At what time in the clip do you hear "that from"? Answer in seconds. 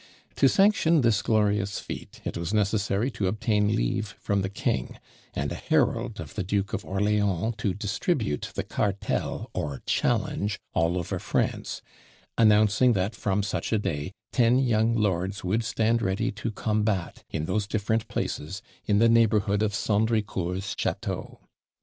12.93-13.43